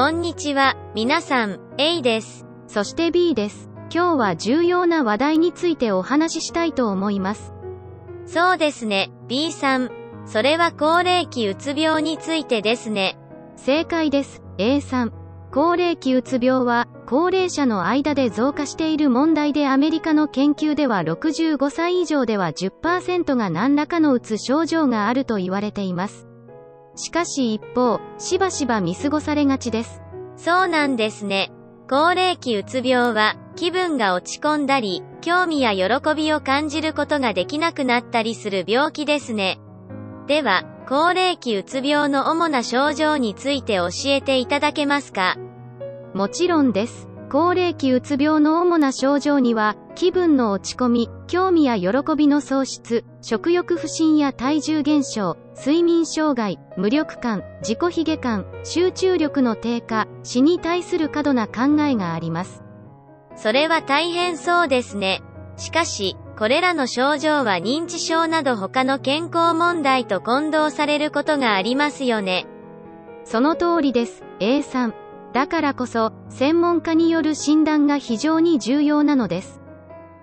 [0.00, 2.46] こんにちは、皆さん、A です。
[2.68, 3.68] そして B です。
[3.94, 7.52] 今日は重要な話題についてお話ししたいと思います。
[8.24, 9.90] そうですね、B さん。
[10.24, 13.18] それは高齢期うつ病についてですね。
[13.56, 14.42] 正解です。
[14.56, 15.12] A さん。
[15.52, 26.29] 高齢期うつ病は、高齢者の間で増加している問題でアメリカの研究では65歳以上では10%が何らかのうつ症状があると言われています。
[26.96, 30.02] しかし一方、しばしば見過ごされがちです。
[30.36, 31.50] そうなんですね。
[31.88, 39.58] 高齢期うつ病は、気分が落ち込んだり、興味や喜びを感じることができなくなったりする病気ですね。
[40.26, 45.36] では、高齢期うつ病の主な症状について教えていただけますか？
[46.14, 47.08] もちろんです。
[47.30, 62.64] 高齢期うつ病の主な症状には、気分の落ち込み、興味や喜びの喪失、食欲不振や体重減少、睡眠障害、無力感、自己卑下感、集中力の低下、死に対する過度な考えがあります。
[63.36, 65.22] それは大変そうですね。
[65.56, 72.46] しかし、これらの症状は認知症など他の健康問題と混同されることがありますよね。
[73.22, 74.24] その通りです。
[74.40, 74.94] A さん。
[75.32, 79.60] だからこそ、専門家による診断が非常に重要なのです。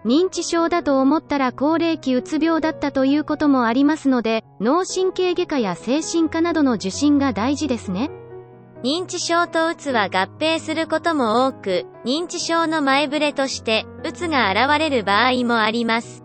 [0.05, 8.09] 認知症だと思ったら高齢期うつ病だったということもありますので、脳神経外科や精神科などの受診が大事ですね。
[8.83, 16.23] 認知症とうつは合併することも多く、認知症の前触れとして、うつが現れる場合もあります。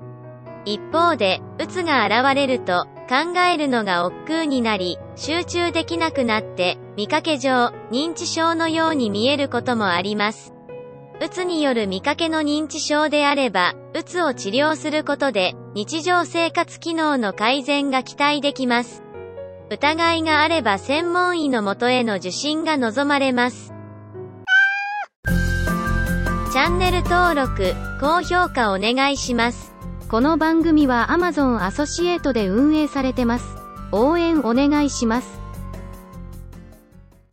[0.64, 10.54] 一方で、うつが現れると、考えるのが億劫になり、集中できなくなって、見かけ上、認知症のように見えることもあります。
[11.20, 19.02] うつによる見かけの認知症であれば、うつを治療することで、日常生活機能の改善が期待できます。
[19.70, 23.72] 疑いがあれば専門医のもとへの受診が望まれます。
[26.52, 29.71] チャンネル登録、高評価お願いします。
[30.12, 33.56] この番組は Amazon アソシエートで運営されてます。
[33.92, 35.40] 応援お願いします。